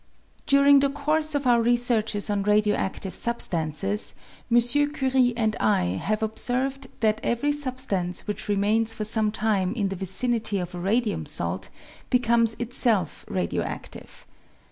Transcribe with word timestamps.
During 0.47 0.79
the 0.79 0.89
course 0.89 1.35
of 1.35 1.45
our 1.45 1.61
researches 1.61 2.31
on 2.31 2.41
radio 2.41 2.75
adive 2.75 3.13
sub 3.13 3.39
stances 3.39 4.15
M. 4.51 4.59
Curie 4.59 5.31
and 5.37 5.55
I 5.59 6.01
ha^e 6.05 6.23
observed 6.23 6.87
that 7.01 7.21
every 7.23 7.51
sub 7.51 7.79
stance 7.79 8.25
which 8.25 8.49
remains 8.49 8.93
for 8.93 9.05
some 9.05 9.31
time 9.31 9.75
in 9.75 9.89
the 9.89 9.95
vicinity 9.95 10.57
of 10.57 10.73
a 10.73 10.79
radium 10.79 11.27
salt 11.27 11.69
becomes 12.09 12.55
itself 12.57 13.25
radio 13.29 13.63
adive. 13.63 14.25